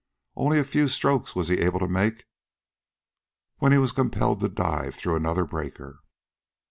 Only 0.35 0.57
a 0.59 0.63
few 0.63 0.87
strokes 0.87 1.35
was 1.35 1.47
he 1.49 1.59
able 1.59 1.77
to 1.77 1.87
make 1.87 2.25
ere 3.61 3.69
he 3.69 3.77
was 3.77 3.91
compelled 3.91 4.39
to 4.39 4.49
dive 4.49 4.95
through 4.95 5.15
another 5.15 5.45
breaker. 5.45 5.99